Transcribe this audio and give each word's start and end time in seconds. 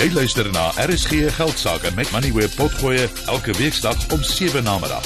Jy 0.00 0.06
luister 0.16 0.46
na 0.52 0.70
RSG 0.80 1.28
Geldsaake 1.36 1.90
met 1.92 2.08
Money 2.12 2.32
Web 2.32 2.54
Potgoe 2.56 3.02
elke 3.28 3.52
weeksdag 3.52 4.06
om 4.14 4.22
7 4.24 4.62
na 4.64 4.78
middag. 4.80 5.04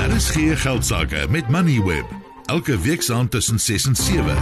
RSG 0.00 0.56
Geldsaake 0.62 1.26
met 1.28 1.48
Money 1.52 1.82
Web 1.84 2.08
elke 2.48 2.78
weeksaand 2.80 3.30
tussen 3.30 3.60
6 3.60 3.86
en 3.86 3.96
7. 3.96 4.36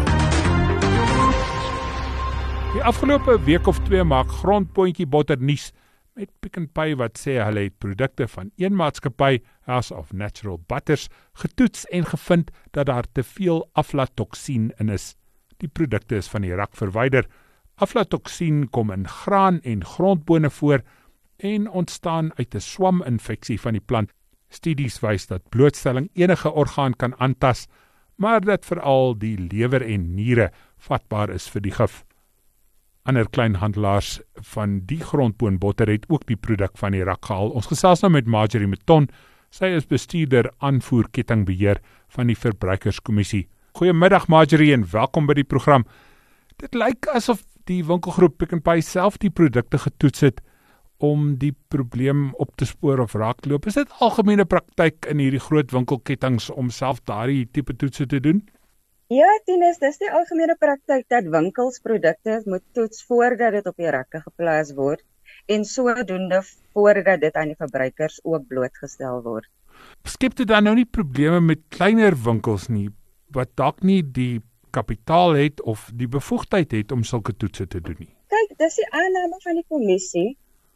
Die 2.73 2.83
afgelope 2.83 3.41
week 3.43 3.67
of 3.67 3.83
twee 3.83 4.05
maak 4.05 4.31
Grondpotjie 4.31 5.07
Botter 5.07 5.43
nuus 5.43 5.73
met 6.15 6.31
Pick 6.39 6.55
n 6.61 6.71
Pay 6.71 6.95
wat 7.03 7.19
sê 7.19 7.41
hulle 7.43 7.67
het 7.67 7.79
produkte 7.83 8.29
van 8.29 8.53
een 8.63 8.79
maatskappy, 8.79 9.43
House 9.67 9.95
of 9.95 10.13
Natural 10.13 10.63
Butters, 10.67 11.09
getoets 11.33 11.87
en 11.87 12.07
gevind 12.07 12.55
dat 12.71 12.87
daar 12.87 13.11
te 13.13 13.27
veel 13.27 13.67
aflatoksien 13.73 14.71
in 14.79 14.89
is. 14.89 15.17
Die 15.61 15.69
produkte 15.69 16.17
is 16.17 16.29
van 16.29 16.43
die 16.47 16.55
rak 16.57 16.77
verwyder. 16.79 17.27
Aflatoksien 17.81 18.69
kom 18.73 18.91
in 18.93 19.07
graan 19.09 19.61
en 19.61 19.85
grondbone 19.85 20.51
voor 20.51 20.83
en 21.37 21.69
ontstaan 21.69 22.33
uit 22.37 22.55
'n 22.55 22.61
swaminfeksie 22.61 23.61
van 23.61 23.73
die 23.73 23.85
plant. 23.85 24.11
Studies 24.49 25.01
wys 25.01 25.27
dat 25.27 25.49
blootstelling 25.49 26.11
enige 26.15 26.53
orgaan 26.53 26.95
kan 26.97 27.15
aantas, 27.21 27.67
maar 28.15 28.41
dat 28.41 28.65
veral 28.65 29.19
die 29.19 29.39
lewer 29.39 29.83
en 29.83 30.15
niere 30.15 30.51
vatbaar 30.77 31.31
is 31.31 31.49
vir 31.49 31.61
die 31.61 31.73
gif. 31.73 32.05
Ander 33.03 33.29
kleinhandelaars 33.31 34.21
van 34.35 34.81
die 34.87 35.01
grondboonbotter 35.01 35.89
het 35.89 36.05
ook 36.09 36.27
die 36.27 36.37
produk 36.37 36.77
van 36.79 36.93
die 36.93 37.05
rak 37.05 37.25
gehaal. 37.25 37.51
Ons 37.51 37.67
gesels 37.67 38.01
nou 38.01 38.13
met 38.13 38.27
Marjorie 38.27 38.69
Meton. 38.69 39.09
Sy 39.51 39.65
is 39.65 39.87
bestuurder 39.87 40.51
aanvoerkettingbeheer 40.59 41.81
van 42.09 42.27
die 42.27 42.37
Verbruikerskommissie. 42.37 43.49
Goeiemiddag 43.73 44.27
Marjorie 44.27 44.73
en 44.75 44.83
welkom 44.91 45.29
by 45.29 45.35
die 45.39 45.47
program. 45.47 45.85
Dit 46.59 46.75
lyk 46.75 47.07
asof 47.15 47.45
die 47.71 47.85
winkelgroep 47.87 48.35
Pick 48.43 48.51
n 48.57 48.61
Pay 48.67 48.83
self 48.83 49.17
die 49.23 49.31
produkte 49.31 49.79
getoets 49.79 50.25
het 50.27 50.41
om 50.99 51.37
die 51.39 51.53
probleem 51.73 52.33
op 52.43 52.51
te 52.59 52.67
spoor 52.67 53.01
of 53.07 53.15
raak 53.15 53.41
te 53.41 53.53
loop. 53.53 53.69
Is 53.71 53.79
dit 53.79 53.95
algemene 54.03 54.45
praktyk 54.45 55.07
in 55.15 55.23
hierdie 55.23 55.41
groot 55.47 55.71
winkelketTINGS 55.71 56.51
om 56.51 56.75
self 56.75 56.99
daardie 57.07 57.47
tipe 57.47 57.79
toetse 57.79 58.09
te 58.11 58.21
doen? 58.21 58.43
Ja, 59.15 59.31
Tinus, 59.47 59.79
dis 59.79 60.03
die 60.03 60.11
algemene 60.11 60.59
praktyk 60.59 61.07
dat 61.09 61.31
winkels 61.31 61.79
produkte 61.87 62.43
moet 62.51 62.67
toets 62.75 63.07
voordat 63.07 63.55
dit 63.55 63.71
op 63.71 63.79
die 63.79 63.91
rakke 63.91 64.21
geplaas 64.27 64.75
word 64.75 65.07
en 65.47 65.65
sodoende 65.65 66.43
voordat 66.75 67.23
dit 67.23 67.39
aan 67.39 67.55
die 67.55 67.61
verbruikers 67.63 68.19
ook 68.27 68.51
blootgestel 68.51 69.23
word. 69.23 69.47
Skep 70.05 70.35
dit 70.37 70.51
dan 70.51 70.67
nou 70.67 70.75
nie 70.75 70.91
probleme 70.91 71.39
met 71.41 71.69
kleiner 71.71 72.19
winkels 72.19 72.67
nie 72.69 72.91
wat 73.37 73.53
dalk 73.61 73.83
nie 73.83 74.03
die 74.03 74.41
kapitaal 74.71 75.35
het 75.39 75.63
of 75.63 75.89
die 75.95 76.09
bevoegdheid 76.09 76.73
het 76.73 76.93
om 76.93 77.03
sulke 77.05 77.35
toetse 77.37 77.67
te 77.67 77.81
doen 77.81 77.99
nie. 77.99 78.13
Kyk, 78.31 78.55
dis 78.59 78.79
die 78.79 78.87
aanname 78.95 79.39
van 79.43 79.59
die 79.59 79.67
kommissie 79.69 80.29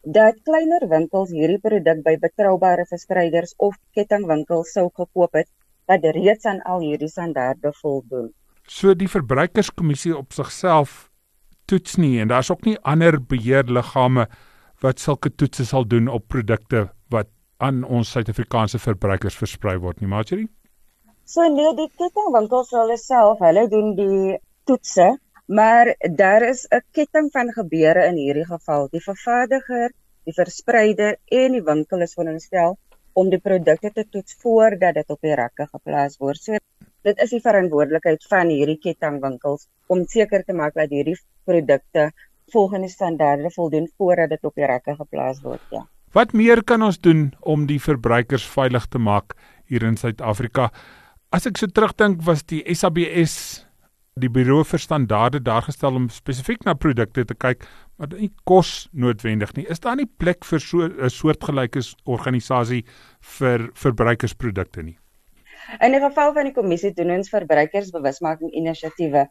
dat 0.05 0.41
kleiner 0.45 0.85
winkels 0.91 1.31
hierdie 1.33 1.61
produk 1.63 2.03
by 2.05 2.17
betroubare 2.21 2.85
verspreiders 2.91 3.55
of 3.57 3.77
kettingwinkels 3.97 4.75
sou 4.77 4.91
gekoop 4.91 5.39
het 5.39 5.49
wat 5.89 6.05
reeds 6.17 6.45
aan 6.49 6.61
al 6.69 6.83
hierdie 6.85 7.09
standaarde 7.09 7.73
voldoen. 7.81 8.33
So 8.69 8.95
die 8.97 9.09
verbruikerskommissie 9.09 10.15
op 10.17 10.33
sigself 10.33 11.09
toets 11.69 11.97
nie 11.97 12.19
en 12.21 12.29
daar's 12.29 12.51
ook 12.53 12.65
nie 12.65 12.77
ander 12.83 13.21
beheerliggame 13.21 14.27
wat 14.85 15.01
sulke 15.01 15.31
toetse 15.31 15.65
sal 15.65 15.87
doen 15.89 16.09
op 16.09 16.29
produkte 16.29 16.89
wat 17.13 17.31
aan 17.65 17.85
ons 17.85 18.11
Suid-Afrikaanse 18.11 18.79
verbruikers 18.79 19.37
versprei 19.39 19.79
word 19.81 20.01
nie, 20.01 20.11
Marjorie? 20.11 20.49
So 21.25 21.45
nee, 21.49 21.71
die 21.77 21.89
kettingwinkels 21.97 22.73
hulle 22.77 22.97
self, 23.01 23.39
hulle 23.41 23.65
doen 23.73 23.95
die 23.97 24.39
toetse, 24.69 25.07
maar 25.47 25.95
daar 26.21 26.45
is 26.49 26.67
'n 26.71 26.83
ketting 26.93 27.31
van 27.33 27.53
gebeure 27.53 28.07
in 28.11 28.17
hierdie 28.17 28.45
geval. 28.45 28.89
Die 28.93 29.01
vervaardiger, 29.01 29.93
die 30.25 30.35
verspreider 30.37 31.17
en 31.43 31.53
die 31.53 31.63
winkel 31.65 32.01
is 32.01 32.13
veronderstel 32.15 32.77
om 33.15 33.31
die 33.31 33.41
produkte 33.41 33.91
te 33.93 34.05
toets 34.05 34.37
voordat 34.43 34.95
dit 34.95 35.11
op 35.11 35.21
die 35.21 35.35
rakke 35.35 35.67
geplaas 35.67 36.19
word. 36.19 36.43
So 36.43 36.59
dit 37.03 37.19
is 37.19 37.31
die 37.31 37.41
verantwoordelikheid 37.41 38.25
van 38.29 38.49
hierdie 38.49 38.79
kettingwinkels 38.79 39.69
om 39.87 40.05
seker 40.07 40.45
te 40.45 40.53
maak 40.53 40.75
dat 40.75 40.91
hierdie 40.91 41.17
produkte 41.45 42.11
volgens 42.53 42.93
standaarde 42.93 43.51
voldoen 43.51 43.89
voordat 43.97 44.29
dit 44.29 44.45
op 44.45 44.55
die 44.55 44.67
rakke 44.67 44.95
geplaas 44.97 45.41
word, 45.43 45.63
ja. 45.71 45.87
Wat 46.13 46.33
meer 46.33 46.63
kan 46.63 46.83
ons 46.83 47.01
doen 47.01 47.33
om 47.41 47.67
die 47.67 47.81
verbruikers 47.81 48.45
veilig 48.47 48.87
te 48.87 48.99
maak 48.99 49.35
hier 49.67 49.83
in 49.83 49.97
Suid-Afrika? 49.97 50.71
As 51.35 51.49
ek 51.49 51.57
so 51.59 51.67
terugdink, 51.67 52.21
was 52.23 52.45
die 52.47 52.61
SABS 52.71 53.33
die 54.23 54.29
Buro 54.31 54.61
vir 54.71 54.79
Standaarde 54.79 55.41
daar 55.43 55.65
gestel 55.67 55.97
om 55.99 56.05
spesifiek 56.15 56.61
na 56.63 56.77
produkte 56.79 57.25
te 57.27 57.35
kyk 57.35 57.65
wat 57.99 58.15
nie 58.15 58.29
kos 58.47 58.71
noodwendig 58.93 59.51
nie. 59.57 59.65
Is 59.75 59.83
daar 59.83 59.97
nie 59.99 60.07
plek 60.07 60.47
vir 60.47 60.63
so 60.63 60.87
'n 60.87 61.11
soortgelyke 61.11 61.83
organisasie 62.05 62.85
vir 63.39 63.67
verbruikersprodukte 63.83 64.85
nie? 64.85 64.97
In 65.83 65.99
die 65.99 66.03
geval 66.07 66.37
van 66.39 66.45
die 66.45 66.55
kommissie 66.61 66.95
doen 66.95 67.11
ons 67.17 67.35
verbruikersbewusmaking 67.35 68.55
inisiatiewe 68.55 69.27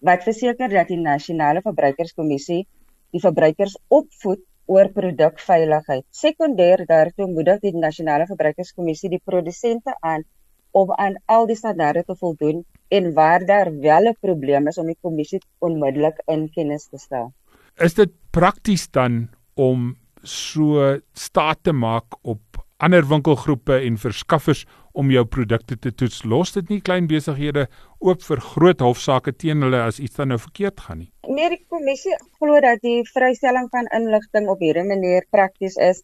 wat 0.00 0.22
verseker 0.30 0.70
dat 0.70 0.94
die 0.94 1.02
nasionale 1.02 1.66
verbruikerskommissie 1.66 2.62
die 3.10 3.24
verbruikers 3.26 3.74
opvoed 3.88 4.46
oor 4.66 4.94
produkveiligheid. 4.94 6.06
Sekondêr 6.12 6.86
daartoe 6.86 7.26
moedig 7.26 7.60
die 7.66 7.74
nasionale 7.74 8.30
verbruikerskommissie 8.30 9.10
die 9.10 9.24
produsente 9.24 9.98
aan 10.00 10.22
om 10.70 10.92
aan 10.92 11.16
al 11.26 11.46
die 11.46 11.56
standaarde 11.56 12.04
te 12.04 12.16
voldoen 12.16 12.64
en 12.88 13.12
waar 13.14 13.44
daar 13.46 13.70
wel 13.80 14.08
'n 14.08 14.16
probleem 14.20 14.66
is 14.68 14.78
om 14.78 14.86
die 14.86 14.98
kommissie 15.00 15.40
onmiddellik 15.58 16.22
in 16.26 16.50
kennis 16.50 16.88
te 16.88 16.98
stel. 16.98 17.32
Is 17.76 17.94
dit 17.94 18.10
prakties 18.30 18.90
dan 18.90 19.28
om 19.54 19.96
so 20.22 20.98
staat 21.12 21.58
te 21.62 21.72
maak 21.72 22.04
op 22.22 22.40
ander 22.76 23.06
winkelgroepe 23.08 23.80
en 23.86 23.98
verskaffers 23.98 24.64
om 24.92 25.10
jou 25.10 25.24
produkte 25.24 25.78
te 25.78 25.94
toets? 25.94 26.24
Los 26.24 26.52
dit 26.52 26.68
nie 26.68 26.80
klein 26.80 27.06
besighede 27.06 27.66
oop 27.98 28.22
vir 28.22 28.40
groot 28.40 28.80
hofsaake 28.80 29.32
teen 29.32 29.62
hulle 29.62 29.80
as 29.82 29.98
iets 29.98 30.16
dan 30.16 30.28
nou 30.28 30.38
verkeerd 30.38 30.80
gaan 30.80 30.98
nie? 30.98 31.10
Nee, 31.28 31.48
die 31.48 31.64
kommissie 31.68 32.14
glo 32.38 32.60
dat 32.60 32.82
die 32.82 33.02
vrystelling 33.12 33.68
van 33.70 33.90
inligting 33.98 34.48
op 34.48 34.62
hierdie 34.64 34.86
manier 34.86 35.26
prakties 35.30 35.76
is 35.76 36.02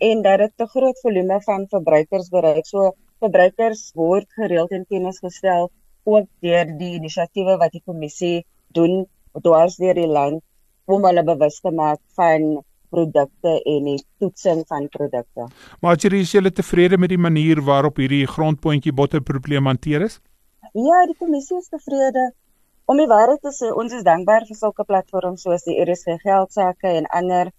en 0.00 0.22
dat 0.22 0.38
dit 0.38 0.52
'n 0.60 0.72
groot 0.74 1.00
volume 1.00 1.40
van 1.42 1.66
verbruikers 1.68 2.28
bereik. 2.28 2.66
So 2.66 2.92
verbruikers 3.20 3.90
word 3.98 4.28
gereeld 4.38 4.72
in 4.76 4.86
kennis 4.88 5.20
gestel 5.24 5.70
ook 6.08 6.26
deur 6.44 6.72
die 6.80 6.94
inisiatiewe 6.98 7.58
wat 7.60 7.74
die 7.76 7.84
kommissie 7.84 8.46
doen 8.76 9.04
dwars 9.44 9.76
deur 9.80 9.94
die 9.94 10.08
land 10.08 10.42
om 10.90 11.04
hulle 11.06 11.24
bewus 11.24 11.60
te 11.60 11.70
maak 11.70 12.00
van 12.18 12.62
produkte 12.90 13.52
en 13.70 13.86
die 13.86 13.98
toetsing 14.18 14.64
van 14.66 14.88
produkte. 14.90 15.46
Maar 15.80 16.00
is 16.18 16.32
jy 16.32 16.50
tevrede 16.50 16.98
met 16.98 17.12
die 17.12 17.20
manier 17.20 17.62
waarop 17.62 18.00
hierdie 18.02 18.26
grondpotjie 18.26 18.92
botter 18.92 19.22
probleem 19.22 19.66
hanteer 19.70 20.02
is? 20.08 20.18
Ja, 20.74 21.06
die 21.06 21.16
kommissie 21.18 21.58
is 21.58 21.70
tevrede. 21.70 22.32
Om 22.90 22.98
die 22.98 23.06
waarheid 23.06 23.42
te 23.42 23.52
sê, 23.54 23.70
ons 23.70 23.92
is 23.94 24.02
dankbaar 24.02 24.48
vir 24.48 24.58
sulke 24.58 24.84
platforms 24.84 25.44
soos 25.46 25.62
die 25.62 25.78
RSG 25.78 26.18
geldsaake 26.24 26.90
en 26.98 27.06
ander 27.14 27.52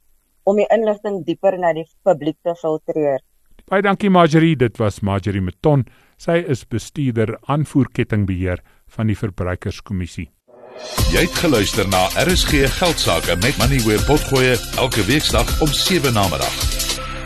om 0.43 0.59
die 0.59 0.67
inligting 0.73 1.21
dieper 1.23 1.55
na 1.59 1.71
die 1.77 1.87
publiek 2.03 2.35
te 2.43 2.55
filtreer. 2.59 3.21
Baie 3.71 3.85
dankie 3.85 4.09
Marjorie, 4.11 4.57
dit 4.59 4.77
was 4.81 4.99
Marjorie 4.99 5.39
Meton. 5.39 5.85
Sy 6.19 6.43
is 6.51 6.65
bestuurder 6.67 7.37
aanvoerkettingbeheer 7.47 8.59
van 8.91 9.07
die 9.07 9.15
Verbruikerskommissie. 9.15 10.27
Jy 11.13 11.23
het 11.23 11.37
geluister 11.39 11.87
na 11.87 12.01
RSG 12.19 12.67
Geldsaake 12.81 13.37
met 13.39 13.55
Money 13.61 13.79
where 13.85 14.03
potgoe 14.09 14.57
elke 14.75 15.05
weeksdag 15.07 15.47
om 15.63 15.71
7 15.71 16.11
na 16.11 16.27
middag. 16.27 16.51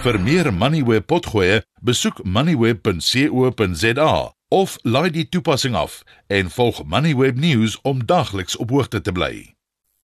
Vir 0.05 0.21
meer 0.21 0.53
Money 0.53 0.85
where 0.85 1.01
potgoe, 1.01 1.63
besoek 1.81 2.21
moneyweb.co.za 2.21 4.13
of 4.53 4.77
laai 4.85 5.09
die 5.17 5.25
toepassing 5.25 5.73
af 5.73 6.03
en 6.29 6.53
volg 6.53 6.85
Moneyweb 6.85 7.41
News 7.41 7.81
om 7.81 8.05
dagliks 8.05 8.53
op 8.61 8.69
hoogte 8.69 9.01
te 9.01 9.11
bly. 9.11 9.54